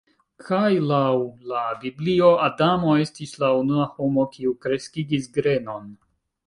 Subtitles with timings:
[0.45, 1.01] Kaj laŭ
[1.51, 5.91] la Biblio Adamo estis la unua homo kiu kreskigis grenon.